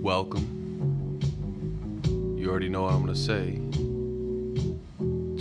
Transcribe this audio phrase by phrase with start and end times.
[0.00, 1.18] welcome.
[2.38, 3.60] You already know what I'm going to say.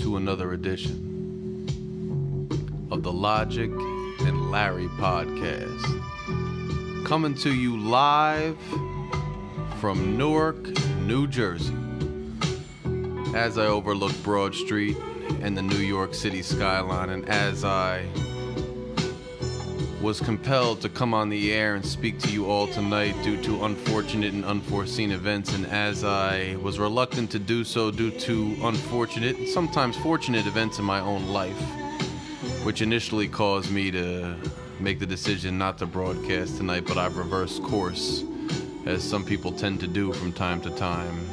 [0.04, 2.47] To another edition
[2.90, 5.85] of the Logic and Larry podcast.
[7.06, 8.58] Coming to you live
[9.79, 10.58] from Newark,
[11.01, 11.76] New Jersey.
[13.35, 14.97] As I overlook Broad Street
[15.42, 18.08] and the New York City skyline, and as I
[20.08, 23.66] was compelled to come on the air and speak to you all tonight due to
[23.66, 29.35] unfortunate and unforeseen events, and as I was reluctant to do so due to unfortunate,
[29.38, 31.62] and sometimes fortunate events in my own life,
[32.63, 34.34] which initially caused me to
[34.80, 38.24] make the decision not to broadcast tonight, but I've reversed course,
[38.85, 41.27] as some people tend to do from time to time.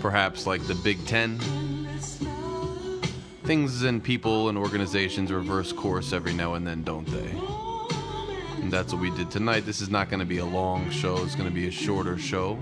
[0.00, 1.38] Perhaps like the Big Ten.
[3.44, 7.59] Things and people and organizations reverse course every now and then, don't they?
[8.70, 9.66] That's what we did tonight.
[9.66, 12.16] This is not going to be a long show, it's going to be a shorter
[12.16, 12.56] show.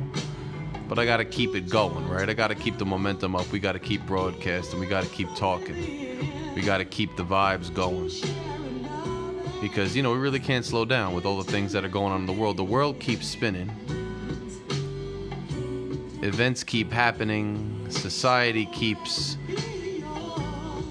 [0.89, 2.27] But I got to keep it going, right?
[2.27, 3.53] I got to keep the momentum up.
[3.53, 4.81] We got to keep broadcasting.
[4.81, 6.55] We got to keep talking.
[6.55, 8.11] We got to keep the vibes going.
[9.61, 12.15] Because, you know, we really can't slow down with all the things that are going
[12.15, 12.57] on in the world.
[12.57, 13.71] The world keeps spinning,
[16.23, 19.37] events keep happening, society keeps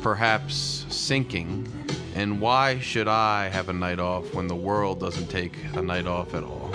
[0.04, 1.68] perhaps sinking.
[2.18, 6.08] And why should I have a night off when the world doesn't take a night
[6.08, 6.72] off at all?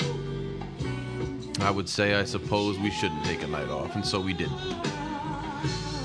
[1.60, 4.56] I would say, I suppose we shouldn't take a night off, and so we didn't.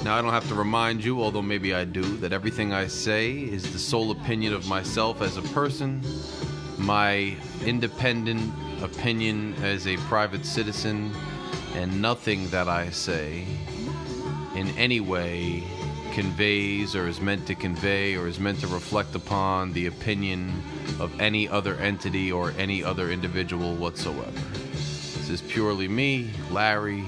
[0.03, 3.31] Now, I don't have to remind you, although maybe I do, that everything I say
[3.31, 6.01] is the sole opinion of myself as a person,
[6.79, 8.51] my independent
[8.81, 11.13] opinion as a private citizen,
[11.75, 13.45] and nothing that I say
[14.55, 15.63] in any way
[16.17, 20.51] conveys or is meant to convey or is meant to reflect upon the opinion
[20.99, 24.31] of any other entity or any other individual whatsoever.
[24.71, 27.03] This is purely me, Larry.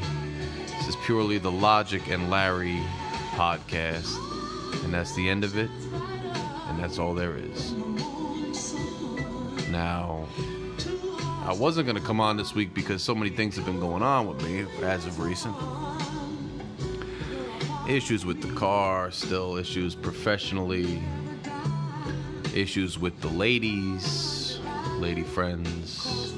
[0.77, 2.79] This is purely the Logic and Larry
[3.31, 4.15] podcast.
[4.83, 5.71] And that's the end of it.
[6.67, 7.73] And that's all there is.
[9.71, 10.27] Now,
[11.45, 14.03] I wasn't going to come on this week because so many things have been going
[14.03, 15.55] on with me as of recent
[17.89, 21.01] issues with the car, still issues professionally,
[22.53, 24.59] issues with the ladies,
[24.97, 26.35] lady friends,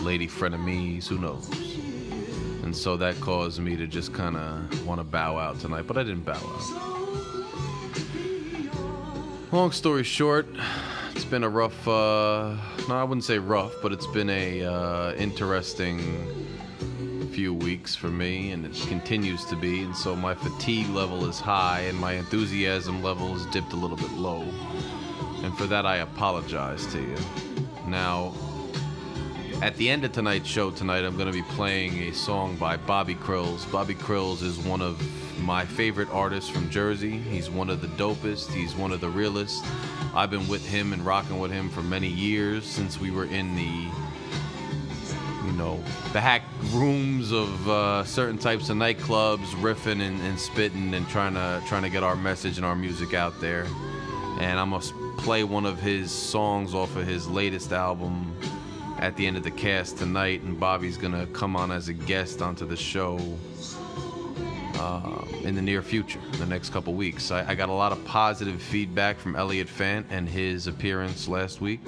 [0.00, 1.50] lady frenemies, who knows.
[2.62, 5.98] And so that caused me to just kind of want to bow out tonight, but
[5.98, 6.62] I didn't bow out.
[9.52, 10.46] Long story short,
[11.14, 12.56] it's been a rough, uh,
[12.88, 16.45] no, I wouldn't say rough, but it's been a uh, interesting
[17.36, 19.82] few weeks for me, and it continues to be.
[19.82, 23.98] And so my fatigue level is high, and my enthusiasm level has dipped a little
[23.98, 24.40] bit low.
[25.42, 27.16] And for that, I apologize to you.
[27.88, 28.32] Now,
[29.60, 32.78] at the end of tonight's show tonight, I'm going to be playing a song by
[32.78, 33.70] Bobby Krills.
[33.70, 34.98] Bobby Krills is one of
[35.38, 37.18] my favorite artists from Jersey.
[37.18, 38.50] He's one of the dopest.
[38.50, 39.62] He's one of the realest.
[40.14, 43.54] I've been with him and rocking with him for many years since we were in
[43.56, 43.90] the
[45.56, 51.08] know, the hack rooms of uh, certain types of nightclubs, riffing and, and, spitting and
[51.08, 53.66] trying to trying to get our message and our music out there.
[54.38, 58.36] And I'm gonna play one of his songs off of his latest album
[58.98, 62.42] at the end of the cast tonight, and Bobby's gonna come on as a guest
[62.42, 63.18] onto the show.
[64.78, 67.30] Uh, in the near future, the next couple weeks.
[67.30, 71.62] I, I got a lot of positive feedback from Elliot Fant and his appearance last
[71.62, 71.80] week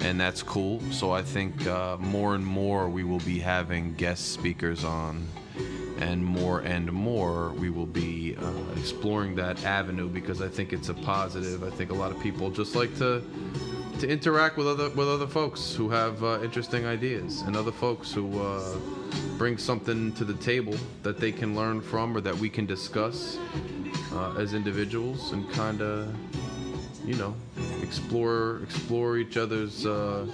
[0.00, 0.80] and that's cool.
[0.90, 5.26] So I think uh, more and more we will be having guest speakers on,
[5.98, 10.88] and more and more we will be uh, exploring that avenue because I think it's
[10.88, 11.62] a positive.
[11.62, 13.22] I think a lot of people just like to
[14.00, 18.12] to interact with other with other folks who have uh, interesting ideas and other folks
[18.12, 18.76] who uh,
[19.36, 23.38] bring something to the table that they can learn from or that we can discuss
[24.12, 26.14] uh, as individuals and kind of
[27.10, 27.34] you know,
[27.82, 30.24] explore explore each other's uh,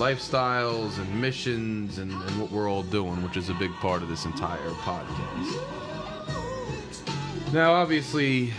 [0.00, 4.08] lifestyles and missions and, and what we're all doing, which is a big part of
[4.08, 5.62] this entire podcast.
[7.52, 8.52] Now, obviously,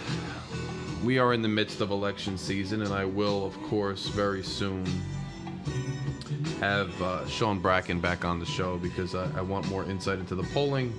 [1.04, 4.86] we are in the midst of election season, and I will, of course, very soon
[6.62, 10.34] have uh, Sean Bracken back on the show because I, I want more insight into
[10.34, 10.94] the polling.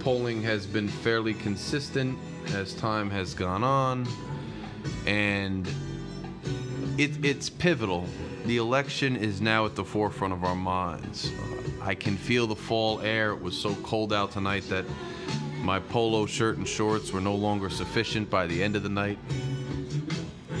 [0.00, 2.18] Polling has been fairly consistent
[2.48, 4.06] as time has gone on
[5.06, 5.68] and
[6.98, 8.06] it, it's pivotal.
[8.46, 11.30] The election is now at the forefront of our minds.
[11.30, 13.32] Uh, I can feel the fall air.
[13.32, 14.84] It was so cold out tonight that
[15.62, 19.18] my polo shirt and shorts were no longer sufficient by the end of the night.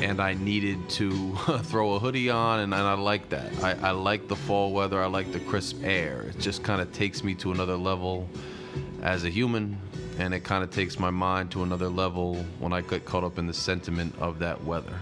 [0.00, 3.52] and I needed to throw a hoodie on, and, I like that.
[3.62, 5.00] I, I like the fall weather.
[5.00, 6.22] I like the crisp air.
[6.22, 8.28] It just kind of takes me to another level
[9.02, 9.76] as a human,
[10.18, 13.38] and it kind of takes my mind to another level when I get caught up
[13.38, 14.98] in the sentiment of that weather.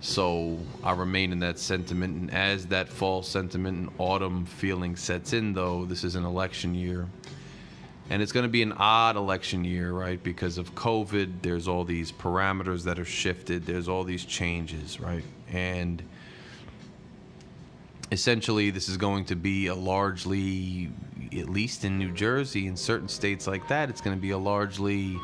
[0.00, 5.32] So I remain in that sentiment, and as that fall sentiment and autumn feeling sets
[5.32, 7.08] in, though, this is an election year.
[8.10, 10.22] And it's going to be an odd election year, right?
[10.22, 15.24] Because of COVID, there's all these parameters that are shifted, there's all these changes, right?
[15.50, 16.02] And
[18.12, 20.90] essentially, this is going to be a largely,
[21.36, 24.38] at least in New Jersey, in certain states like that, it's going to be a
[24.38, 25.18] largely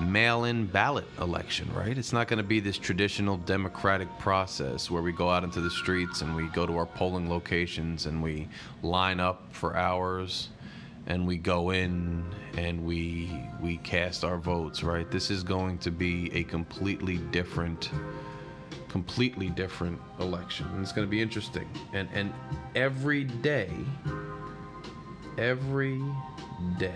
[0.00, 1.96] mail in ballot election, right?
[1.96, 5.70] It's not going to be this traditional democratic process where we go out into the
[5.70, 8.48] streets and we go to our polling locations and we
[8.82, 10.48] line up for hours
[11.06, 12.24] and we go in
[12.56, 15.10] and we we cast our votes right?
[15.10, 17.90] This is going to be a completely different
[18.88, 20.66] completely different election.
[20.72, 21.68] And it's going to be interesting.
[21.92, 22.32] And and
[22.74, 23.70] every day
[25.40, 26.02] every
[26.78, 26.92] day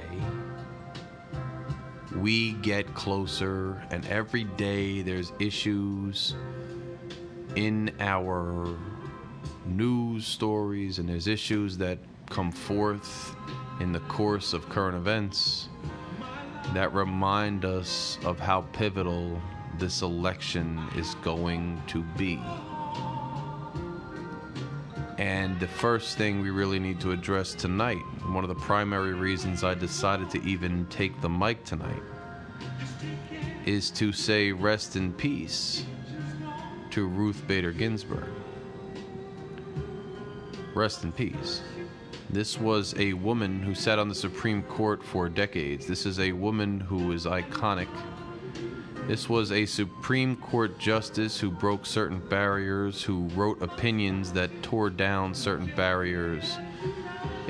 [2.16, 6.34] we get closer and every day there's issues
[7.56, 8.76] in our
[9.64, 11.98] news stories and there's issues that
[12.28, 13.34] come forth
[13.80, 15.70] in the course of current events
[16.74, 19.40] that remind us of how pivotal
[19.78, 22.38] this election is going to be.
[25.24, 29.64] And the first thing we really need to address tonight, one of the primary reasons
[29.64, 32.02] I decided to even take the mic tonight,
[33.64, 35.86] is to say rest in peace
[36.90, 38.28] to Ruth Bader Ginsburg.
[40.74, 41.62] Rest in peace.
[42.28, 45.86] This was a woman who sat on the Supreme Court for decades.
[45.86, 47.88] This is a woman who is iconic.
[49.06, 54.88] This was a Supreme Court justice who broke certain barriers, who wrote opinions that tore
[54.88, 56.56] down certain barriers.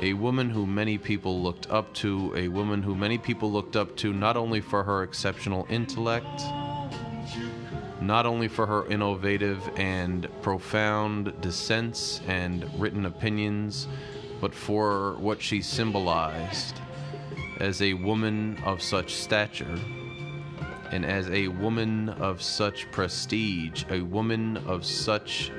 [0.01, 3.95] A woman who many people looked up to, a woman who many people looked up
[3.97, 6.41] to not only for her exceptional intellect,
[8.01, 13.87] not only for her innovative and profound dissents and written opinions,
[14.41, 16.81] but for what she symbolized
[17.61, 19.79] as a woman of such stature
[20.95, 25.51] and as a woman of such prestige, a woman of such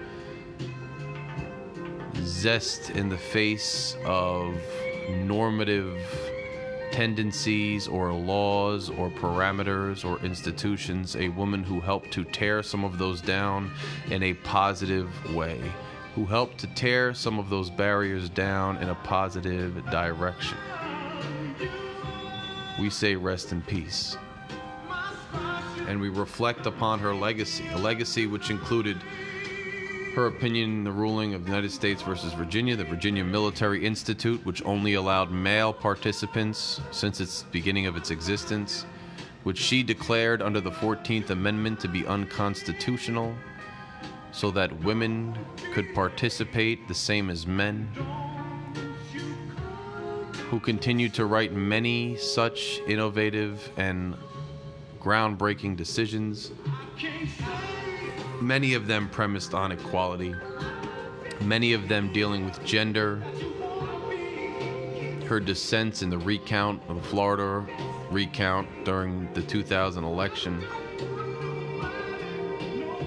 [2.22, 4.56] zest in the face of
[5.10, 6.00] normative
[6.90, 12.96] tendencies or laws or parameters or institutions, a woman who helped to tear some of
[12.96, 13.70] those down
[14.08, 15.60] in a positive way
[16.14, 20.56] who helped to tear some of those barriers down in a positive direction.
[22.80, 24.16] We say rest in peace.
[25.86, 28.96] And we reflect upon her legacy, a legacy which included
[30.16, 34.44] her opinion in the ruling of the United States versus Virginia, the Virginia Military Institute,
[34.46, 38.86] which only allowed male participants since its beginning of its existence,
[39.44, 43.34] which she declared under the 14th Amendment to be unconstitutional
[44.32, 45.36] so that women
[45.72, 47.86] could participate the same as men,
[50.50, 54.14] who continued to write many such innovative and
[55.06, 56.50] groundbreaking decisions,
[58.40, 60.34] many of them premised on equality,
[61.42, 63.22] many of them dealing with gender.
[65.28, 67.64] Her dissents in the recount of the Florida
[68.10, 70.60] recount during the 2000 election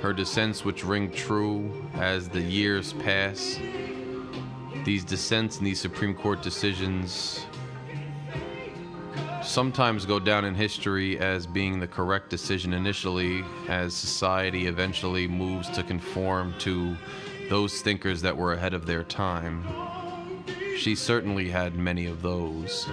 [0.02, 3.60] her dissents which ring true as the years pass.
[4.86, 7.46] These dissents and these Supreme Court decisions
[9.50, 15.68] sometimes go down in history as being the correct decision initially, as society eventually moves
[15.72, 16.96] to conform to
[17.50, 19.64] those thinkers that were ahead of their time.
[20.78, 22.88] She certainly had many of those.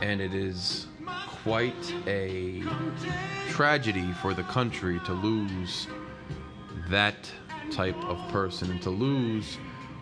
[0.00, 0.86] And it is
[1.42, 2.62] quite a
[3.48, 5.88] tragedy for the country to lose
[6.88, 7.28] that
[7.72, 9.56] type of person, and to lose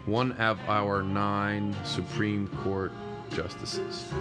[0.04, 2.92] one of our nine Supreme Court
[3.30, 4.12] justices.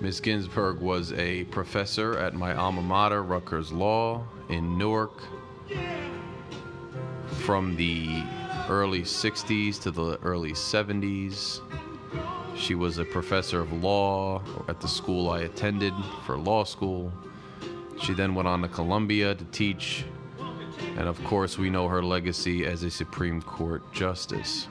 [0.00, 0.20] Ms.
[0.20, 5.22] Ginsburg was a professor at my alma mater, Rutgers Law, in Newark,
[7.44, 8.24] from the
[8.70, 11.60] early 60s to the early 70s.
[12.56, 15.92] She was a professor of law at the school I attended
[16.24, 17.12] for law school.
[18.02, 20.06] She then went on to Columbia to teach,
[20.96, 24.66] and of course, we know her legacy as a Supreme Court justice.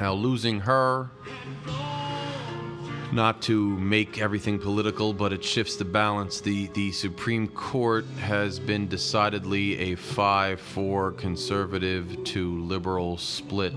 [0.00, 1.10] Now, losing her
[3.12, 6.40] not to make everything political, but it shifts the balance.
[6.40, 13.74] The the Supreme Court has been decidedly a 5-4 conservative to liberal split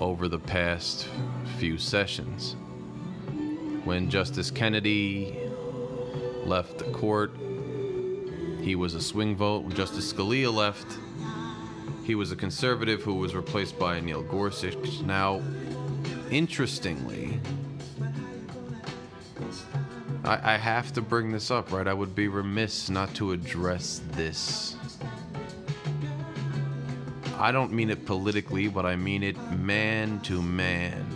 [0.00, 1.08] over the past
[1.58, 2.54] few sessions.
[3.84, 5.38] When Justice Kennedy
[6.44, 7.32] left the court,
[8.60, 9.64] he was a swing vote.
[9.64, 10.86] When Justice Scalia left,
[12.04, 15.02] he was a conservative who was replaced by Neil Gorsuch.
[15.02, 15.42] Now,
[16.30, 17.40] interestingly,
[20.26, 21.86] I, I have to bring this up, right?
[21.86, 24.76] I would be remiss not to address this.
[27.38, 31.06] I don't mean it politically, but I mean it man to man.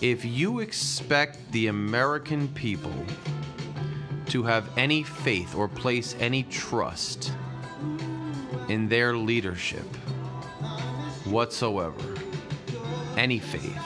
[0.00, 3.04] If you expect the American people
[4.26, 7.32] to have any faith or place any trust
[8.68, 9.86] in their leadership
[11.24, 12.14] whatsoever,
[13.16, 13.82] any faith,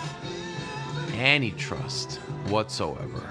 [1.14, 3.22] any trust whatsoever.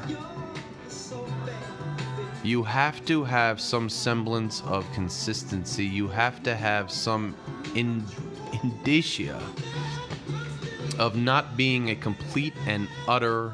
[2.43, 5.85] You have to have some semblance of consistency.
[5.85, 7.35] You have to have some
[7.75, 8.03] in,
[8.63, 9.39] indicia
[10.97, 13.53] of not being a complete and utter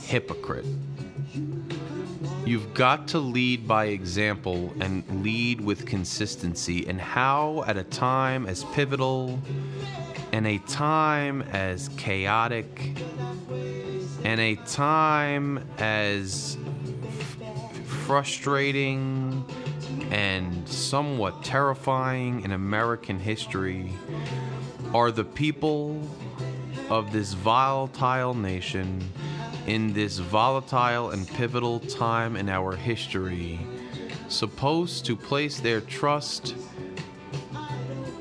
[0.00, 0.66] hypocrite.
[2.44, 6.86] You've got to lead by example and lead with consistency.
[6.88, 9.40] And how, at a time as pivotal
[10.32, 12.96] and a time as chaotic
[14.24, 16.56] and a time as
[17.84, 19.44] frustrating
[20.10, 23.92] and somewhat terrifying in American history
[24.94, 26.00] are the people
[26.90, 29.02] of this volatile nation
[29.66, 33.58] in this volatile and pivotal time in our history
[34.28, 36.54] supposed to place their trust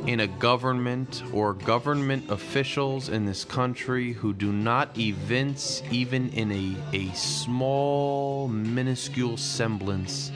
[0.07, 6.51] in a government or government officials in this country who do not evince, even in
[6.51, 10.31] a, a small, minuscule semblance,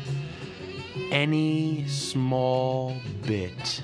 [1.10, 2.96] any small
[3.26, 3.82] bit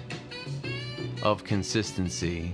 [1.23, 2.51] of consistency.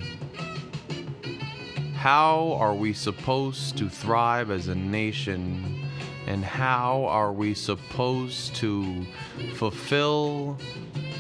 [1.95, 5.83] How are we supposed to thrive as a nation?
[6.27, 9.05] And how are we supposed to
[9.55, 10.57] fulfill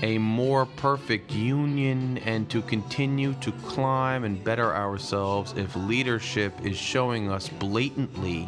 [0.03, 6.77] a more perfect union and to continue to climb and better ourselves if leadership is
[6.77, 8.47] showing us blatantly,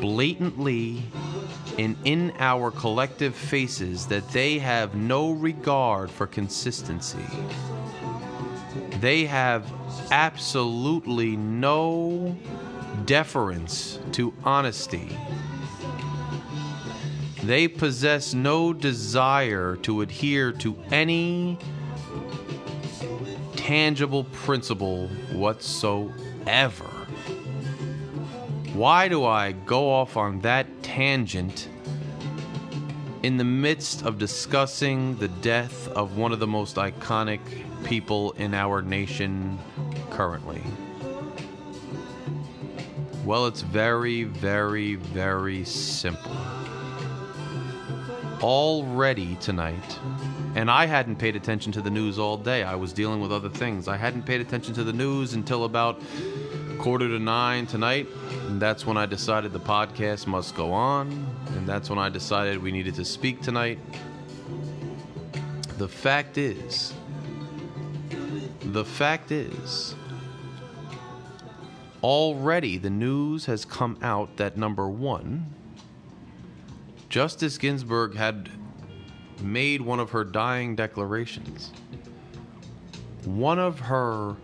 [0.00, 1.02] blatantly,
[1.78, 7.26] and in our collective faces that they have no regard for consistency?
[9.00, 9.70] They have
[10.10, 12.36] absolutely no
[13.04, 15.16] deference to honesty.
[17.46, 21.58] They possess no desire to adhere to any
[23.54, 26.86] tangible principle whatsoever.
[28.72, 31.68] Why do I go off on that tangent
[33.22, 37.40] in the midst of discussing the death of one of the most iconic
[37.84, 39.58] people in our nation
[40.08, 40.62] currently?
[43.26, 46.63] Well, it's very, very, very simple.
[48.44, 49.98] Already tonight,
[50.54, 52.62] and I hadn't paid attention to the news all day.
[52.62, 53.88] I was dealing with other things.
[53.88, 55.98] I hadn't paid attention to the news until about
[56.78, 58.06] quarter to nine tonight.
[58.48, 61.26] And that's when I decided the podcast must go on.
[61.56, 63.78] And that's when I decided we needed to speak tonight.
[65.78, 66.92] The fact is,
[68.60, 69.94] the fact is,
[72.02, 75.46] already the news has come out that number one,
[77.14, 78.50] Justice Ginsburg had
[79.40, 81.70] made one of her dying declarations.
[83.24, 84.34] One of her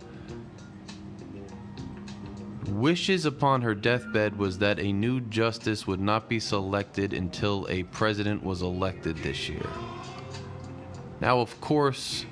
[2.69, 7.83] wishes upon her deathbed was that a new justice would not be selected until a
[7.83, 9.69] president was elected this year.
[11.19, 12.25] Now, of course,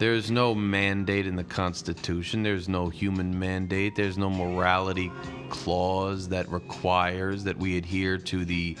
[0.00, 2.42] there's no mandate in the Constitution.
[2.42, 3.94] There's no human mandate.
[3.94, 5.12] There's no morality
[5.50, 8.76] clause that requires that we adhere to the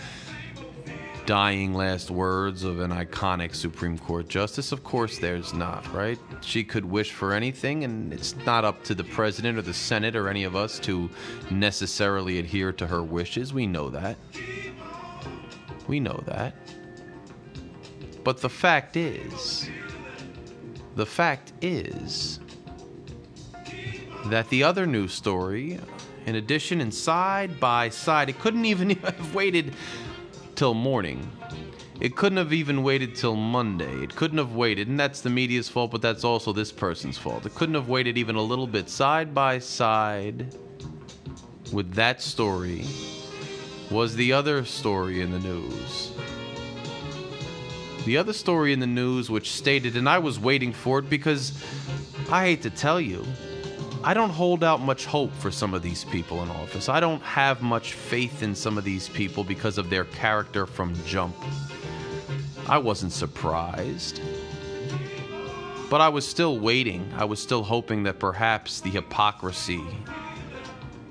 [1.26, 4.72] dying last words of an iconic Supreme Court justice?
[4.72, 6.18] Of course, there's not, right?
[6.40, 10.16] She could wish for anything, and it's not up to the president or the Senate
[10.16, 11.08] or any of us to
[11.50, 13.52] necessarily adhere to her wishes.
[13.52, 14.16] We know that.
[15.86, 16.54] We know that.
[18.24, 19.68] But the fact is,
[20.94, 22.40] the fact is
[24.26, 25.78] that the other news story,
[26.26, 29.74] in addition and side by side, it couldn't even have waited
[30.54, 31.30] till morning.
[32.00, 34.02] it couldn't have even waited till Monday.
[34.02, 37.46] It couldn't have waited, and that's the media's fault, but that's also this person's fault.
[37.46, 40.56] It couldn't have waited even a little bit side by side
[41.72, 42.84] with that story
[43.90, 46.12] was the other story in the news.
[48.04, 51.52] The other story in the news, which stated, and I was waiting for it because
[52.30, 53.24] I hate to tell you,
[54.04, 56.88] I don't hold out much hope for some of these people in office.
[56.88, 60.96] I don't have much faith in some of these people because of their character from
[61.06, 61.36] jump.
[62.66, 64.20] I wasn't surprised.
[65.88, 67.12] But I was still waiting.
[67.16, 69.82] I was still hoping that perhaps the hypocrisy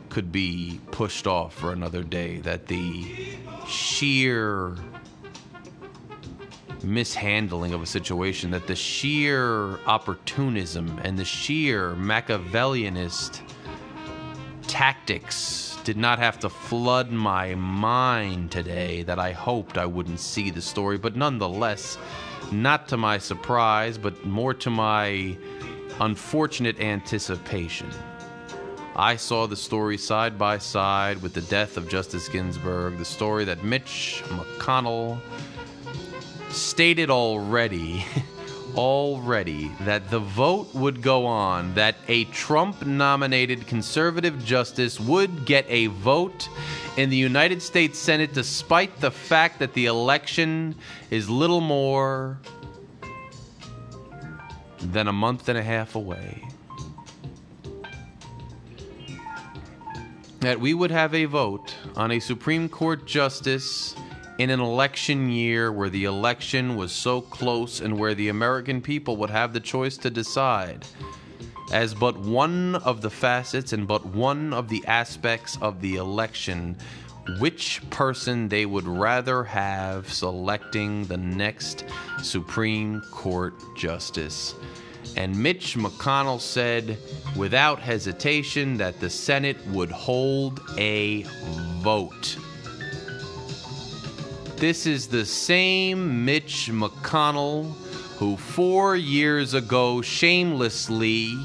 [0.09, 4.75] could be pushed off for another day, that the sheer
[6.83, 13.41] mishandling of a situation, that the sheer opportunism and the sheer Machiavellianist
[14.67, 20.49] tactics did not have to flood my mind today that I hoped I wouldn't see
[20.49, 21.97] the story, but nonetheless,
[22.51, 25.37] not to my surprise, but more to my
[25.99, 27.89] unfortunate anticipation.
[28.95, 33.45] I saw the story side by side with the death of Justice Ginsburg, the story
[33.45, 35.19] that Mitch McConnell
[36.53, 38.05] stated already,
[38.75, 45.65] already, that the vote would go on, that a Trump nominated conservative justice would get
[45.69, 46.49] a vote
[46.97, 50.75] in the United States Senate despite the fact that the election
[51.09, 52.39] is little more
[54.79, 56.47] than a month and a half away.
[60.39, 63.95] That we would have a vote on a Supreme Court justice
[64.41, 69.15] in an election year where the election was so close and where the American people
[69.15, 70.83] would have the choice to decide
[71.71, 76.75] as but one of the facets and but one of the aspects of the election
[77.37, 81.85] which person they would rather have selecting the next
[82.23, 84.55] Supreme Court justice.
[85.15, 86.97] And Mitch McConnell said
[87.37, 91.27] without hesitation that the Senate would hold a
[91.83, 92.37] vote.
[94.61, 97.71] This is the same Mitch McConnell
[98.17, 101.35] who four years ago shamelessly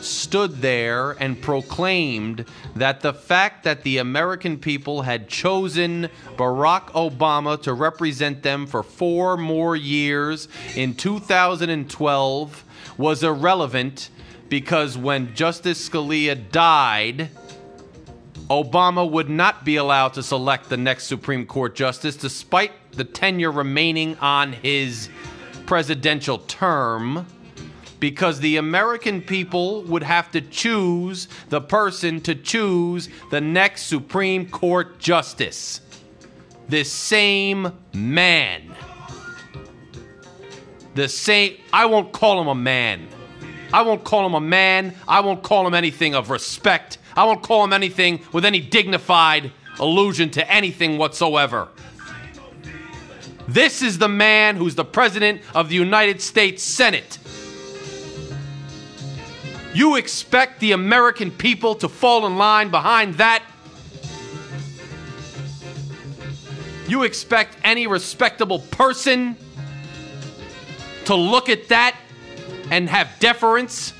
[0.00, 2.44] stood there and proclaimed
[2.76, 8.84] that the fact that the American people had chosen Barack Obama to represent them for
[8.84, 12.64] four more years in 2012
[12.96, 14.08] was irrelevant
[14.48, 17.28] because when Justice Scalia died,
[18.48, 23.50] Obama would not be allowed to select the next Supreme Court justice despite the tenure
[23.50, 25.08] remaining on his
[25.66, 27.26] presidential term
[27.98, 34.48] because the American people would have to choose the person to choose the next Supreme
[34.48, 35.80] Court justice.
[36.68, 38.74] This same man.
[40.94, 43.08] The same, I won't call him a man.
[43.72, 44.94] I won't call him a man.
[45.08, 46.98] I won't call him anything of respect.
[47.16, 51.68] I won't call him anything with any dignified allusion to anything whatsoever.
[53.48, 57.18] This is the man who's the president of the United States Senate.
[59.72, 63.42] You expect the American people to fall in line behind that?
[66.88, 69.36] You expect any respectable person
[71.04, 71.96] to look at that
[72.70, 73.92] and have deference?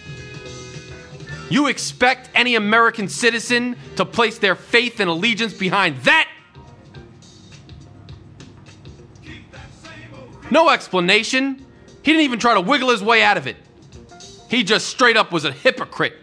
[1.48, 6.28] You expect any American citizen to place their faith and allegiance behind that?
[10.50, 11.64] No explanation.
[12.02, 13.56] He didn't even try to wiggle his way out of it.
[14.48, 16.14] He just straight up was a hypocrite.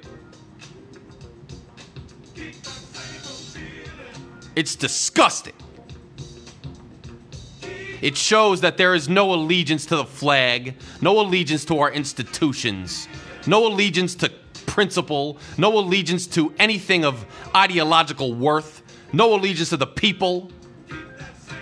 [4.56, 5.54] It's disgusting.
[8.02, 13.08] It shows that there is no allegiance to the flag, no allegiance to our institutions,
[13.48, 14.32] no allegiance to
[14.66, 20.52] principle, no allegiance to anything of ideological worth, no allegiance to the people.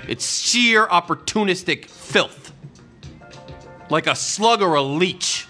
[0.07, 2.53] It's sheer opportunistic filth,
[3.89, 5.47] like a slug or a leech.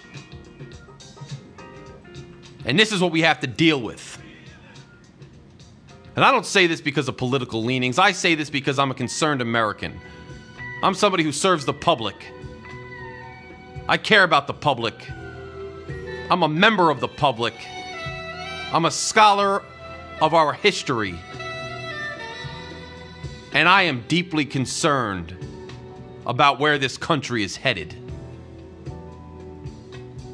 [2.64, 4.18] And this is what we have to deal with.
[6.14, 7.98] And I don't say this because of political leanings.
[7.98, 9.98] I say this because I'm a concerned American.
[10.82, 12.26] I'm somebody who serves the public.
[13.88, 14.94] I care about the public.
[16.32, 17.52] I'm a member of the public.
[18.72, 19.62] I'm a scholar
[20.18, 21.14] of our history.
[23.52, 25.36] And I am deeply concerned
[26.24, 27.94] about where this country is headed.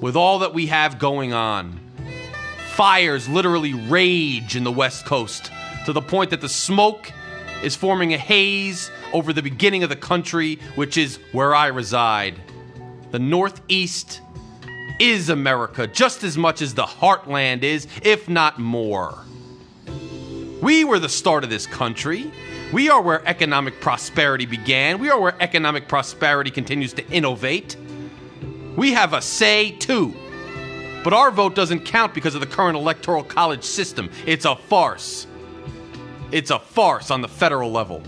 [0.01, 1.81] With all that we have going on,
[2.75, 5.51] fires literally rage in the West Coast
[5.85, 7.11] to the point that the smoke
[7.65, 12.37] is forming a haze over the beginning of the country, which is where I reside.
[13.11, 14.21] The Northeast
[14.99, 19.25] is America just as much as the heartland is, if not more.
[20.61, 22.33] We were the start of this country.
[22.73, 24.99] We are where economic prosperity began.
[24.99, 27.77] We are where economic prosperity continues to innovate.
[28.77, 30.15] We have a say too.
[31.05, 34.11] But our vote doesn't count because of the current electoral college system.
[34.27, 35.27] It's a farce.
[36.33, 38.03] It's a farce on the federal level.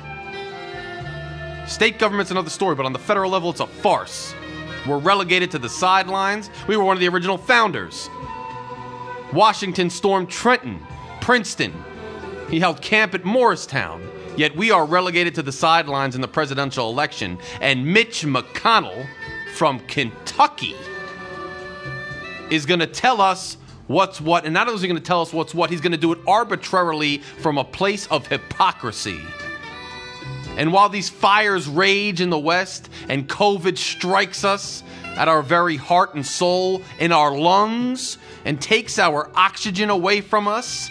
[1.66, 4.34] State government's another story, but on the federal level, it's a farce.
[4.86, 6.50] We're relegated to the sidelines.
[6.66, 8.08] We were one of the original founders.
[9.32, 10.84] Washington stormed Trenton,
[11.20, 11.72] Princeton.
[12.48, 14.08] He held camp at Morristown.
[14.36, 17.38] Yet we are relegated to the sidelines in the presidential election.
[17.60, 19.06] And Mitch McConnell
[19.54, 20.74] from Kentucky
[22.50, 24.44] is going to tell us what's what.
[24.44, 26.12] And not only is he going to tell us what's what, he's going to do
[26.12, 29.20] it arbitrarily from a place of hypocrisy.
[30.56, 35.76] And while these fires rage in the West and COVID strikes us at our very
[35.76, 40.90] heart and soul, in our lungs, and takes our oxygen away from us,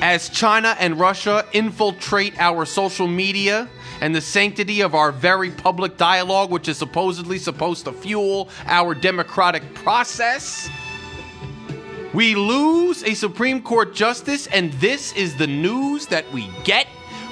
[0.00, 3.68] as China and Russia infiltrate our social media
[4.00, 8.94] and the sanctity of our very public dialogue, which is supposedly supposed to fuel our
[8.94, 10.68] democratic process.
[12.14, 16.86] We lose a Supreme Court justice, and this is the news that we get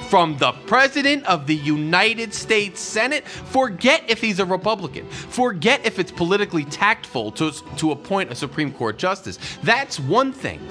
[0.09, 3.27] from the President of the United States Senate.
[3.27, 5.07] Forget if he's a Republican.
[5.09, 9.37] Forget if it's politically tactful to, to appoint a Supreme Court justice.
[9.63, 10.61] That's one thing.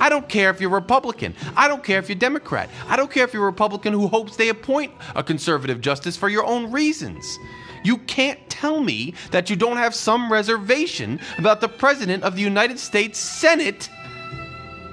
[0.00, 1.34] I don't care if you're Republican.
[1.56, 2.70] I don't care if you're Democrat.
[2.86, 6.28] I don't care if you're a Republican who hopes they appoint a conservative justice for
[6.28, 7.38] your own reasons.
[7.82, 12.42] You can't tell me that you don't have some reservation about the President of the
[12.42, 13.88] United States Senate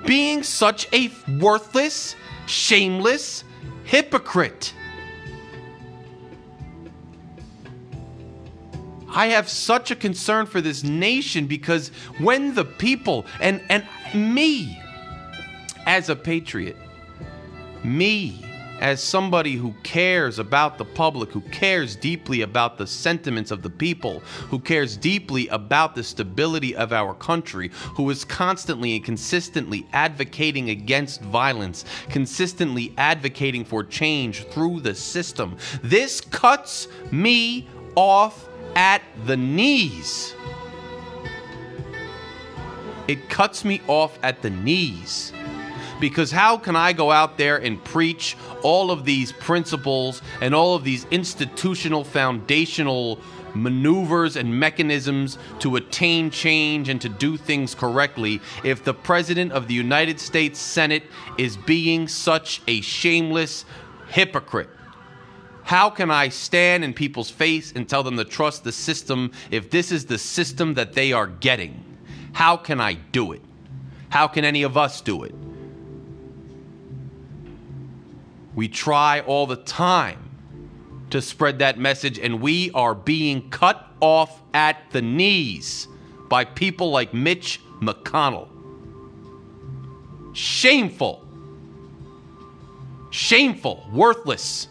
[0.06, 2.15] being such a worthless,
[2.48, 3.43] shameless
[3.86, 4.74] hypocrite.
[9.10, 11.88] I have such a concern for this nation because
[12.19, 14.78] when the people and and me
[15.86, 16.76] as a patriot,
[17.84, 18.44] me
[18.79, 23.69] as somebody who cares about the public, who cares deeply about the sentiments of the
[23.69, 29.85] people, who cares deeply about the stability of our country, who is constantly and consistently
[29.93, 35.57] advocating against violence, consistently advocating for change through the system.
[35.81, 40.35] This cuts me off at the knees.
[43.07, 45.31] It cuts me off at the knees.
[45.99, 50.75] Because how can I go out there and preach all of these principles and all
[50.75, 53.19] of these institutional, foundational
[53.55, 59.67] maneuvers and mechanisms to attain change and to do things correctly if the President of
[59.67, 61.03] the United States Senate
[61.38, 63.65] is being such a shameless
[64.10, 64.69] hypocrite?
[65.63, 69.71] How can I stand in people's face and tell them to trust the system if
[69.71, 71.84] this is the system that they are getting?
[72.34, 73.41] How can I do it?
[74.10, 75.34] How can any of us do it?
[78.56, 80.32] We try all the time
[81.10, 85.88] to spread that message, and we are being cut off at the knees
[86.30, 88.48] by people like Mitch McConnell.
[90.34, 91.22] Shameful.
[93.12, 93.88] Shameful.
[93.91, 94.68] Worthless.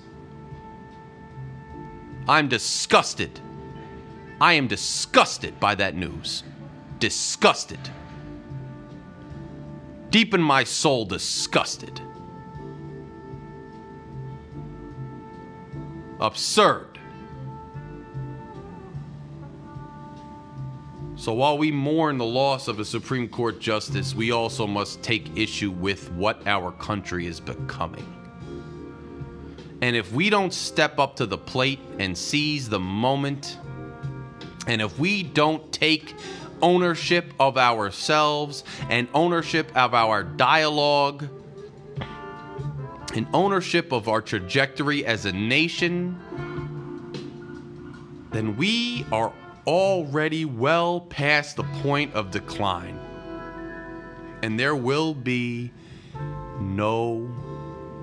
[2.26, 3.38] I'm disgusted.
[4.40, 6.42] I am disgusted by that news.
[6.98, 7.78] Disgusted.
[10.10, 12.00] Deep in my soul, disgusted.
[16.20, 16.98] Absurd.
[21.16, 25.36] So while we mourn the loss of a Supreme Court justice, we also must take
[25.38, 28.06] issue with what our country is becoming.
[29.80, 33.58] And if we don't step up to the plate and seize the moment,
[34.66, 36.14] and if we don't take
[36.62, 41.28] ownership of ourselves and ownership of our dialogue,
[43.14, 46.18] and ownership of our trajectory as a nation,
[48.32, 49.32] then we are
[49.66, 52.98] already well past the point of decline.
[54.42, 55.70] And there will be
[56.60, 57.30] no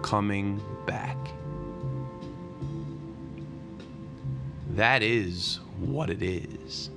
[0.02, 1.17] coming back.
[4.71, 6.89] That is what it is.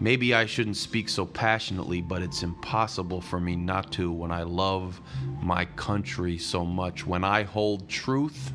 [0.00, 4.42] Maybe I shouldn't speak so passionately, but it's impossible for me not to when I
[4.42, 5.00] love
[5.42, 7.06] my country so much.
[7.06, 8.52] When I hold truth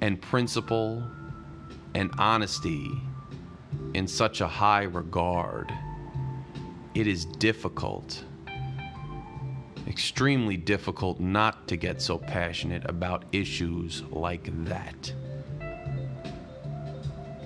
[0.00, 1.02] and principle
[1.94, 2.90] and honesty
[3.94, 5.72] in such a high regard,
[6.94, 8.24] it is difficult
[9.86, 15.12] extremely difficult not to get so passionate about issues like that.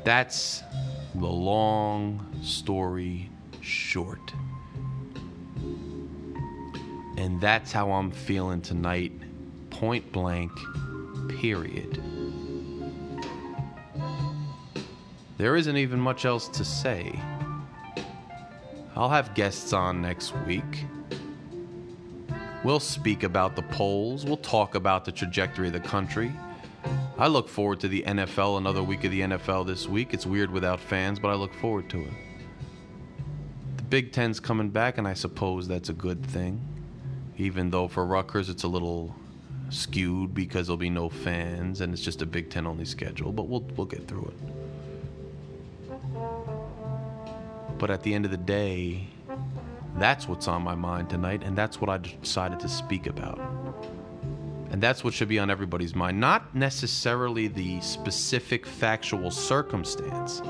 [0.05, 0.63] That's
[1.15, 4.33] the long story short.
[7.21, 9.13] And that's how I'm feeling tonight,
[9.69, 10.51] point blank,
[11.29, 12.03] period.
[15.37, 17.21] There isn't even much else to say.
[18.97, 20.87] I'll have guests on next week.
[22.65, 24.25] We'll speak about the polls.
[24.25, 26.33] We'll talk about the trajectory of the country.
[27.19, 30.15] I look forward to the NFL, another week of the NFL this week.
[30.15, 32.15] It's weird without fans, but I look forward to it.
[33.77, 36.70] The Big Ten's coming back, and I suppose that's a good thing.
[37.41, 39.15] Even though for Rutgers it's a little
[39.71, 43.49] skewed because there'll be no fans and it's just a Big Ten only schedule, but
[43.49, 44.37] we'll we'll get through it.
[47.79, 49.07] But at the end of the day,
[49.97, 53.41] that's what's on my mind tonight, and that's what I decided to speak about.
[54.71, 56.21] And that's what should be on everybody's mind.
[56.21, 60.43] Not necessarily the specific factual circumstance.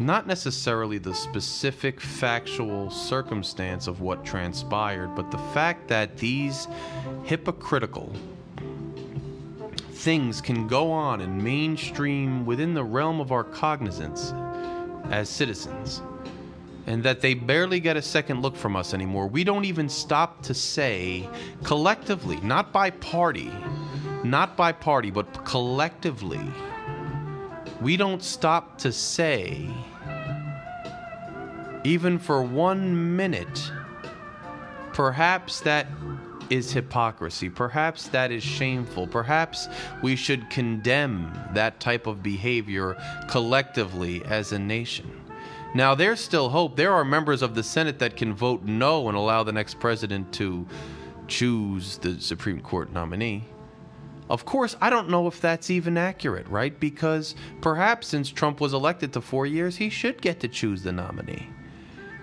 [0.00, 6.66] Not necessarily the specific factual circumstance of what transpired, but the fact that these
[7.24, 8.10] hypocritical
[9.92, 14.32] things can go on in mainstream within the realm of our cognizance
[15.10, 16.00] as citizens
[16.86, 19.26] and that they barely get a second look from us anymore.
[19.26, 21.28] We don't even stop to say
[21.62, 23.52] collectively, not by party,
[24.24, 26.40] not by party, but collectively,
[27.80, 29.68] we don't stop to say,
[31.84, 33.72] even for one minute,
[34.92, 35.86] perhaps that
[36.50, 37.48] is hypocrisy.
[37.48, 39.06] Perhaps that is shameful.
[39.06, 39.68] Perhaps
[40.02, 42.96] we should condemn that type of behavior
[43.28, 45.10] collectively as a nation.
[45.74, 46.74] Now, there's still hope.
[46.74, 50.32] There are members of the Senate that can vote no and allow the next president
[50.34, 50.66] to
[51.28, 53.44] choose the Supreme Court nominee.
[54.30, 56.78] Of course, I don't know if that's even accurate, right?
[56.78, 60.92] Because perhaps since Trump was elected to four years, he should get to choose the
[60.92, 61.48] nominee.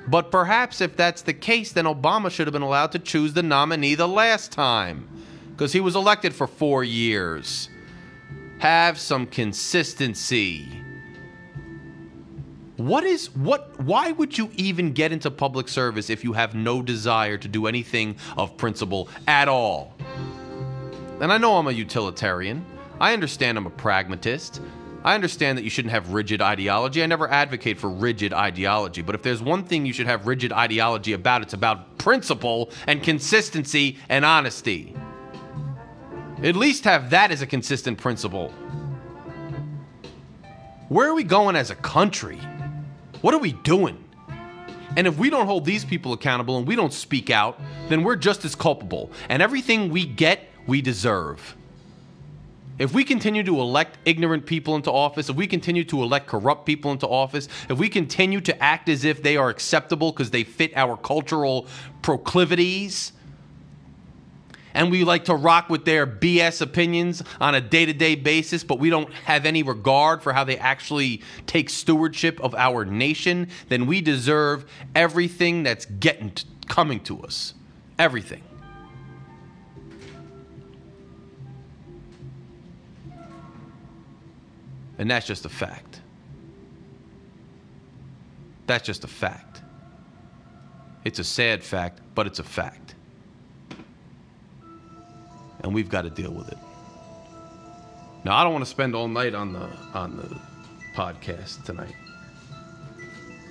[0.07, 3.43] But perhaps if that's the case, then Obama should have been allowed to choose the
[3.43, 5.05] nominee the last time
[5.51, 7.67] because he was elected for four years.
[8.59, 10.81] Have some consistency.
[12.77, 16.81] What is what why would you even get into public service if you have no
[16.81, 19.93] desire to do anything of principle at all?
[21.19, 22.65] And I know I'm a utilitarian.
[22.99, 24.61] I understand I'm a pragmatist.
[25.03, 27.01] I understand that you shouldn't have rigid ideology.
[27.01, 29.01] I never advocate for rigid ideology.
[29.01, 33.01] But if there's one thing you should have rigid ideology about, it's about principle and
[33.01, 34.95] consistency and honesty.
[36.43, 38.49] At least have that as a consistent principle.
[40.89, 42.39] Where are we going as a country?
[43.21, 44.03] What are we doing?
[44.95, 48.15] And if we don't hold these people accountable and we don't speak out, then we're
[48.15, 49.11] just as culpable.
[49.29, 51.55] And everything we get, we deserve.
[52.77, 56.65] If we continue to elect ignorant people into office, if we continue to elect corrupt
[56.65, 60.43] people into office, if we continue to act as if they are acceptable because they
[60.43, 61.65] fit our cultural
[62.03, 63.13] proclivities,
[64.75, 68.63] and we like to rock with their BS opinions on a day to day basis,
[68.63, 73.49] but we don't have any regard for how they actually take stewardship of our nation,
[73.69, 76.31] then we deserve everything that's getting
[76.67, 77.55] coming to us.
[77.97, 78.43] Everything.
[84.97, 86.01] And that's just a fact.
[88.65, 89.61] That's just a fact.
[91.05, 92.95] It's a sad fact, but it's a fact.
[95.61, 96.57] And we've got to deal with it.
[98.25, 100.37] Now, I don't want to spend all night on the on the
[100.93, 101.95] podcast tonight.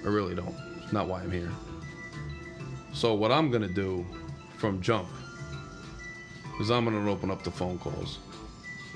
[0.04, 0.54] I really don't.
[0.82, 1.50] It's not why I'm here.
[2.92, 4.04] So what I'm gonna do
[4.58, 5.08] from jump
[6.60, 8.18] is I'm gonna open up the phone calls.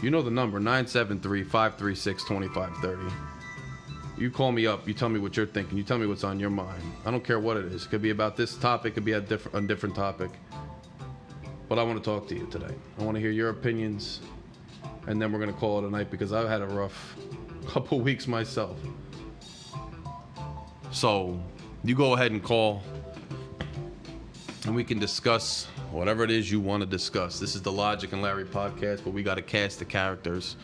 [0.03, 3.13] You know the number 973-536-2530.
[4.17, 4.89] You call me up.
[4.89, 5.77] You tell me what you're thinking.
[5.77, 6.83] You tell me what's on your mind.
[7.05, 7.85] I don't care what it is.
[7.85, 8.93] It could be about this topic.
[8.93, 10.31] It could be a different a different topic.
[11.69, 12.75] But I want to talk to you today.
[12.99, 14.21] I want to hear your opinions,
[15.07, 17.15] and then we're gonna call it a night because I've had a rough
[17.67, 18.79] couple weeks myself.
[20.93, 21.39] So
[21.85, 22.83] you go ahead and call,
[24.65, 27.39] and we can discuss whatever it is you want to discuss.
[27.41, 30.57] This is the Logic and Larry podcast, but we got to cast the characters.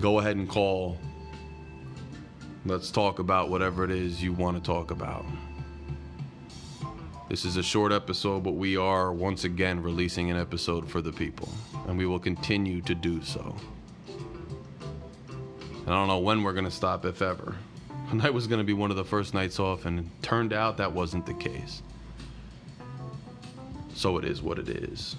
[0.00, 0.96] Go ahead and call.
[2.66, 5.24] Let's talk about whatever it is you want to talk about.
[7.28, 11.12] This is a short episode, but we are once again releasing an episode for the
[11.12, 11.48] people,
[11.86, 13.54] and we will continue to do so.
[14.08, 17.54] And I don't know when we're going to stop, if ever.
[18.10, 20.78] Tonight was going to be one of the first nights off, and it turned out
[20.78, 21.82] that wasn't the case.
[23.98, 25.16] So it is what it is.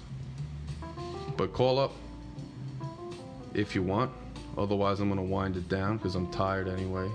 [1.36, 1.92] But call up
[3.52, 4.10] if you want.
[4.56, 7.10] Otherwise, I'm going to wind it down because I'm tired anyway.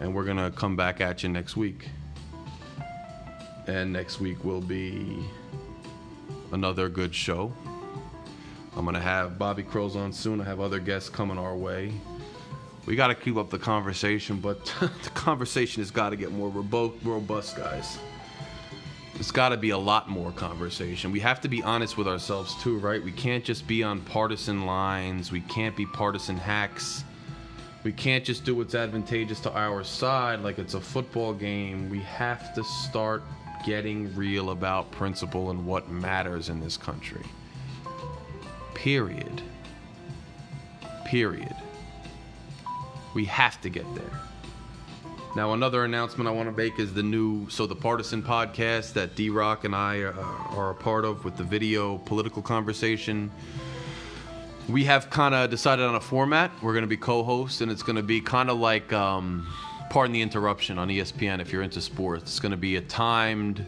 [0.00, 1.90] And we're going to come back at you next week.
[3.66, 5.18] And next week will be
[6.52, 7.52] another good show.
[8.74, 10.40] I'm going to have Bobby Crows on soon.
[10.40, 11.92] I have other guests coming our way.
[12.86, 16.48] We got to keep up the conversation, but the conversation has got to get more
[16.48, 17.98] robust, guys.
[19.18, 21.10] It's got to be a lot more conversation.
[21.10, 23.02] We have to be honest with ourselves too, right?
[23.02, 25.32] We can't just be on partisan lines.
[25.32, 27.02] We can't be partisan hacks.
[27.82, 31.88] We can't just do what's advantageous to our side like it's a football game.
[31.88, 33.22] We have to start
[33.64, 37.24] getting real about principle and what matters in this country.
[38.74, 39.40] Period.
[41.06, 41.56] Period.
[43.14, 44.20] We have to get there.
[45.36, 49.14] Now, another announcement I want to make is the new So the Partisan podcast that
[49.16, 50.12] D Rock and I uh,
[50.56, 53.30] are a part of with the video political conversation.
[54.66, 56.50] We have kind of decided on a format.
[56.62, 59.46] We're going to be co hosts, and it's going to be kind of like, um,
[59.90, 62.22] pardon the interruption, on ESPN if you're into sports.
[62.22, 63.62] It's going to be a timed,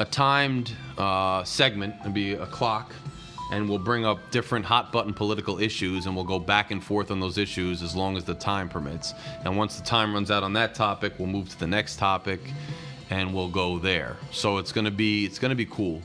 [0.00, 1.94] a timed uh, segment.
[2.00, 2.92] It'll be a clock
[3.50, 7.10] and we'll bring up different hot button political issues and we'll go back and forth
[7.10, 9.14] on those issues as long as the time permits.
[9.44, 12.40] And once the time runs out on that topic, we'll move to the next topic
[13.10, 14.16] and we'll go there.
[14.32, 16.02] So it's going to be it's going to be cool.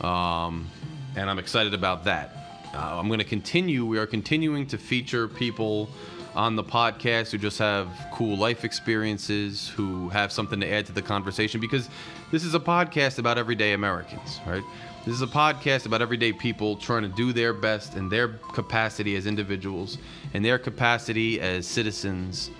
[0.00, 0.68] Um,
[1.16, 2.36] and I'm excited about that.
[2.74, 3.86] Uh, I'm going to continue.
[3.86, 5.88] We are continuing to feature people
[6.34, 10.92] on the podcast who just have cool life experiences, who have something to add to
[10.92, 11.88] the conversation because
[12.32, 14.64] this is a podcast about everyday Americans, right?
[15.06, 19.16] This is a podcast about everyday people trying to do their best in their capacity
[19.16, 19.98] as individuals
[20.32, 22.50] and their capacity as citizens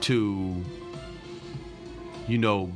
[0.00, 0.64] to,
[2.26, 2.72] you know,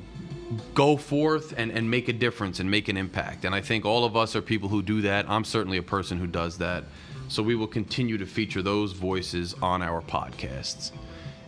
[0.75, 3.45] go forth and, and make a difference and make an impact.
[3.45, 5.29] And I think all of us are people who do that.
[5.29, 6.85] I'm certainly a person who does that.
[7.27, 10.93] So we will continue to feature those voices on our podcasts.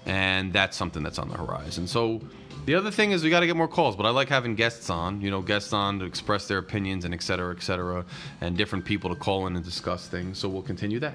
[0.05, 1.87] And that's something that's on the horizon.
[1.87, 2.23] So
[2.65, 4.89] the other thing is we got to get more calls, but I like having guests
[4.89, 8.05] on, you know, guests on to express their opinions and et cetera, et cetera,
[8.41, 10.39] and different people to call in and discuss things.
[10.39, 11.15] So we'll continue that.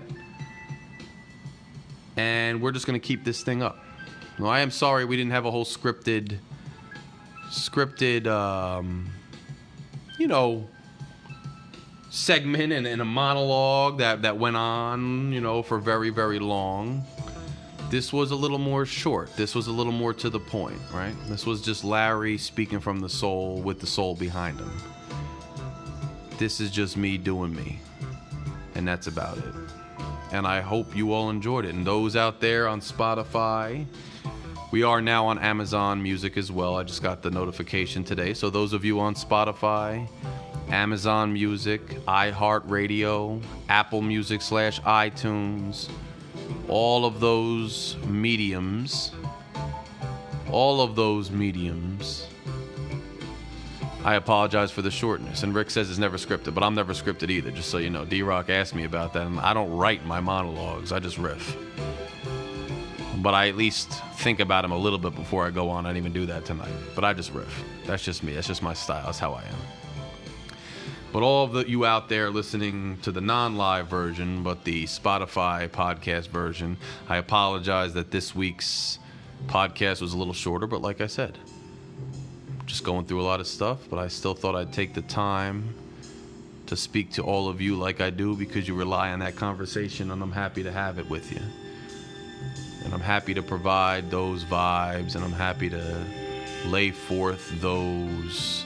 [2.17, 3.77] And we're just going to keep this thing up.
[4.39, 6.39] No, I am sorry we didn't have a whole scripted,
[7.49, 9.09] scripted, um,
[10.19, 10.67] you know,
[12.09, 17.05] segment and, and a monologue that, that went on, you know, for very, very long.
[17.89, 19.33] This was a little more short.
[19.37, 21.15] This was a little more to the point, right?
[21.27, 24.71] This was just Larry speaking from the soul with the soul behind him.
[26.37, 27.79] This is just me doing me.
[28.75, 29.53] And that's about it.
[30.33, 31.73] And I hope you all enjoyed it.
[31.73, 33.85] And those out there on Spotify,
[34.71, 36.75] we are now on Amazon Music as well.
[36.75, 38.33] I just got the notification today.
[38.33, 40.09] So those of you on Spotify,
[40.67, 45.89] Amazon Music, iHeartRadio, Apple Music slash iTunes,
[46.67, 49.11] all of those mediums,
[50.51, 52.27] all of those mediums.
[54.03, 55.43] I apologize for the shortness.
[55.43, 58.05] And Rick says it's never scripted, but I'm never scripted either, just so you know.
[58.05, 61.57] D Rock asked me about that, and I don't write my monologues, I just riff.
[63.17, 65.85] But I at least think about them a little bit before I go on.
[65.85, 66.71] I didn't even do that tonight.
[66.95, 67.63] But I just riff.
[67.85, 68.33] That's just me.
[68.33, 69.05] That's just my style.
[69.05, 69.76] That's how I am.
[71.17, 75.67] But all of the, you out there listening to the non-live version, but the Spotify
[75.67, 76.77] podcast version,
[77.09, 78.99] I apologize that this week's
[79.47, 80.67] podcast was a little shorter.
[80.67, 81.39] But like I said,
[82.67, 83.79] just going through a lot of stuff.
[83.89, 85.73] But I still thought I'd take the time
[86.67, 90.11] to speak to all of you like I do because you rely on that conversation,
[90.11, 91.41] and I'm happy to have it with you.
[92.85, 96.05] And I'm happy to provide those vibes, and I'm happy to
[96.67, 98.65] lay forth those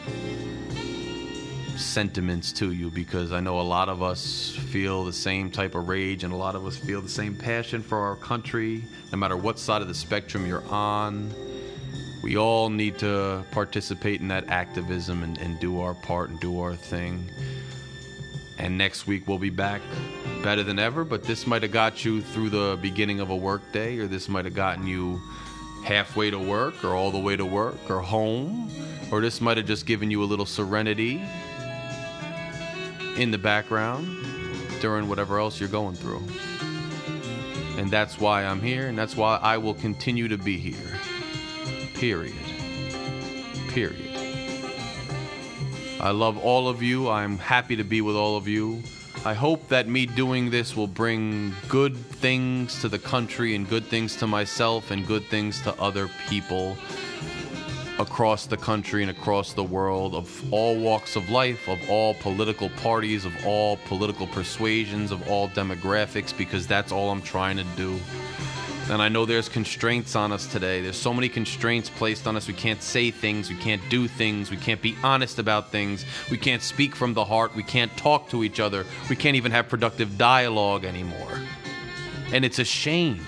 [1.82, 5.90] sentiments to you because I know a lot of us feel the same type of
[5.90, 9.36] rage and a lot of us feel the same passion for our country, no matter
[9.36, 11.34] what side of the spectrum you're on.
[12.24, 16.62] We all need to participate in that activism and, and do our part and do
[16.62, 17.30] our thing.
[18.60, 19.82] And next week we'll be back
[20.44, 23.72] better than ever, but this might have got you through the beginning of a work
[23.72, 25.20] day, or this might have gotten you
[25.84, 28.72] halfway to work, or all the way to work, or home,
[29.12, 31.28] or this might have just given you a little serenity
[33.18, 34.08] in the background
[34.80, 36.24] during whatever else you're going through.
[37.78, 41.00] And that's why I'm here, and that's why I will continue to be here.
[41.94, 42.36] Period.
[43.70, 44.18] Period.
[46.00, 47.10] I love all of you.
[47.10, 48.82] I'm happy to be with all of you.
[49.24, 53.86] I hope that me doing this will bring good things to the country and good
[53.86, 56.76] things to myself and good things to other people
[58.02, 62.70] across the country and across the world of all walks of life, of all political
[62.70, 68.00] parties, of all political persuasions, of all demographics, because that's all I'm trying to do.
[68.90, 70.82] And I know there's constraints on us today.
[70.82, 72.48] There's so many constraints placed on us.
[72.48, 76.38] We can't say things, we can't do things, we can't be honest about things, we
[76.38, 79.70] can't speak from the heart, we can't talk to each other, we can't even have
[79.70, 81.40] productive dialogue anymore.
[82.34, 83.22] And it's a shame.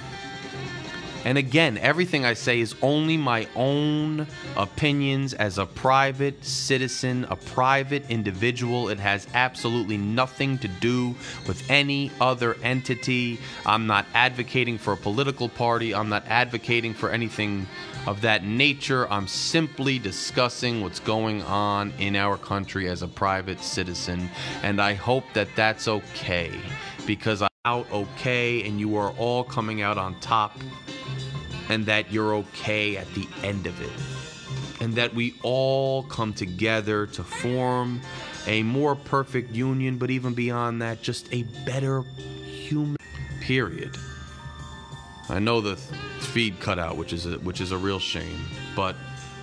[1.26, 7.36] And again, everything I say is only my own opinions as a private citizen, a
[7.36, 8.90] private individual.
[8.90, 11.16] It has absolutely nothing to do
[11.48, 13.40] with any other entity.
[13.66, 17.68] I'm not advocating for a political party, I'm not advocating for anything
[18.06, 19.10] of that nature.
[19.10, 24.30] I'm simply discussing what's going on in our country as a private citizen.
[24.62, 26.52] And I hope that that's okay
[27.06, 30.58] because I'm out okay and you are all coming out on top
[31.70, 34.84] and that you're okay at the end of it.
[34.84, 38.02] And that we all come together to form
[38.48, 42.98] a more perfect union, but even beyond that, just a better human
[43.40, 43.98] period.
[45.30, 48.42] I know the feed cut out, which is a, which is a real shame,
[48.76, 48.98] but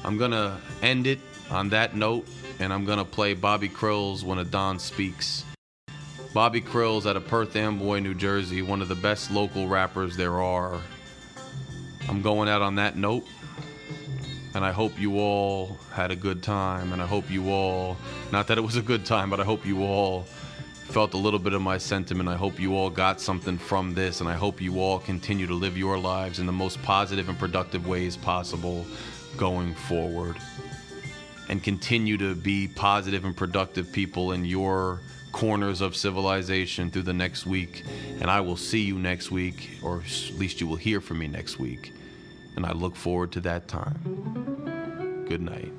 [0.04, 4.44] I'm gonna end it on that note, and I'm gonna play Bobby Krill's "When a
[4.44, 5.44] Don Speaks."
[6.32, 10.40] Bobby Krill's out of Perth Amboy, New Jersey, one of the best local rappers there
[10.40, 10.80] are.
[12.08, 13.26] I'm going out on that note.
[14.54, 16.92] And I hope you all had a good time.
[16.92, 17.96] And I hope you all,
[18.30, 21.40] not that it was a good time, but I hope you all felt a little
[21.40, 22.28] bit of my sentiment.
[22.28, 24.20] I hope you all got something from this.
[24.20, 27.38] And I hope you all continue to live your lives in the most positive and
[27.40, 28.86] productive ways possible
[29.36, 30.36] going forward.
[31.48, 35.00] And continue to be positive and productive people in your
[35.32, 37.84] corners of civilization through the next week.
[38.20, 41.28] And I will see you next week, or at least you will hear from me
[41.28, 41.92] next week
[42.56, 45.24] and I look forward to that time.
[45.28, 45.72] Good night.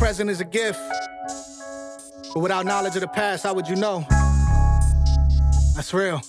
[0.00, 0.80] Present is a gift.
[2.32, 4.06] But without knowledge of the past, how would you know?
[5.76, 6.22] That's real.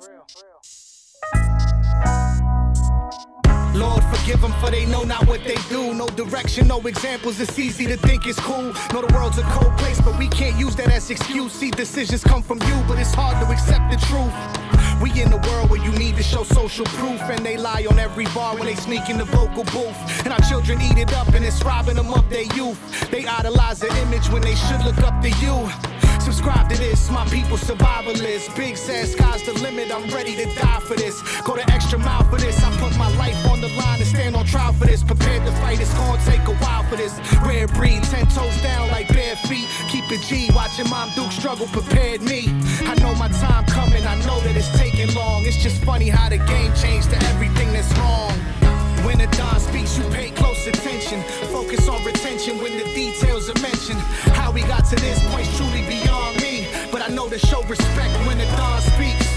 [3.73, 5.93] Lord, forgive them for they know not what they do.
[5.93, 7.39] No direction, no examples.
[7.39, 8.73] It's easy to think it's cool.
[8.91, 11.53] Know the world's a cold place, but we can't use that as excuse.
[11.53, 14.80] See, decisions come from you, but it's hard to accept the truth.
[15.01, 17.97] We in a world where you need to show social proof, and they lie on
[17.97, 19.97] every bar when they sneak in the vocal booth.
[20.23, 22.79] And our children eat it up, and it's robbing them of their youth.
[23.09, 26.00] They idolize the image when they should look up to you.
[26.21, 28.55] Subscribe to this, my people survivalist.
[28.55, 31.19] Big says sky's the limit, I'm ready to die for this.
[31.41, 34.35] Go the extra mile for this, I put my life on the line and stand
[34.35, 35.03] on trial for this.
[35.03, 37.19] Prepared to fight, it's gonna take a while for this.
[37.43, 39.67] Rare breed, ten toes down like bare feet.
[39.89, 42.47] Keep it G, watching Mom Duke struggle prepared me.
[42.85, 45.43] I know my time coming, I know that it's taking long.
[45.45, 48.60] It's just funny how the game changed to everything that's wrong.
[49.05, 51.23] When the Don speaks, you pay close attention.
[51.51, 53.99] Focus on retention when the details are mentioned.
[54.37, 56.67] How we got to this point's truly beyond me.
[56.91, 59.27] But I know to show respect when the Don speaks.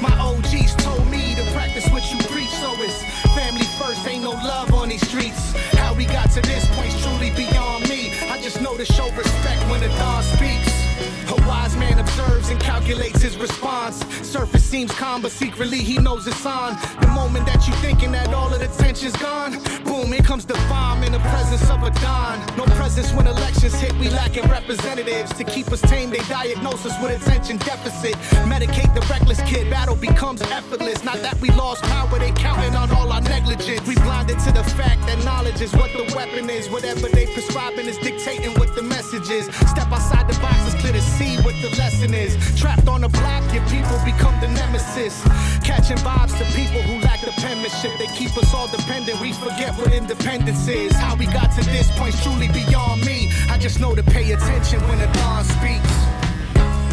[0.00, 3.02] My OGs told me to practice what you preach, so it's
[3.34, 5.52] family first, ain't no love on these streets.
[5.76, 8.12] How we got to this point's truly beyond me.
[8.30, 10.87] I just know to show respect when the Don speaks.
[11.28, 14.04] A wise man observes and calculates his response.
[14.26, 16.76] Surface seems calm, but secretly he knows it's on.
[17.00, 19.52] The moment that you thinking that all of the tension's gone,
[19.84, 22.38] boom, here comes the bomb in the presence of a don.
[22.56, 25.32] No presence when elections hit, we lacking representatives.
[25.34, 28.14] To keep us tame, they diagnose us with attention deficit.
[28.48, 31.04] Medicate the reckless kid, battle becomes effortless.
[31.04, 33.86] Not that we lost power, they counting on all our negligence.
[33.86, 36.68] We blinded to the fact that knowledge is what the weapon is.
[36.70, 39.46] Whatever they prescribing is dictating what the message is.
[39.72, 40.58] Step outside the box,
[40.92, 42.36] to see what the lesson is.
[42.58, 45.22] Trapped on the block, your people become the nemesis.
[45.64, 47.92] Catching vibes to people who lack the penmanship.
[47.98, 50.92] They keep us all dependent, we forget what independence is.
[50.92, 53.30] How we got to this point's truly beyond me.
[53.50, 56.18] I just know to pay attention when the dawn speaks.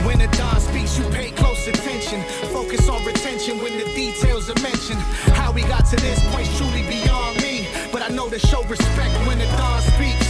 [0.06, 2.22] When the Don speaks, you pay close attention.
[2.54, 5.02] Focus on retention when the details are mentioned.
[5.34, 7.68] How we got to this point's truly beyond me.
[7.92, 10.30] But I know to show respect when the Don speaks.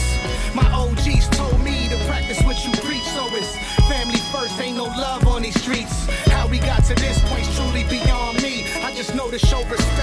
[0.56, 1.25] My OGs
[9.38, 9.95] to show respect